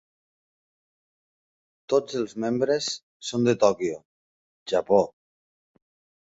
[1.93, 2.87] Tots els membres
[3.29, 4.01] són de Tòquio,
[4.75, 5.05] Japó.